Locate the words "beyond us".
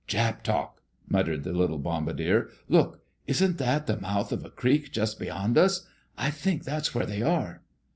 5.19-5.85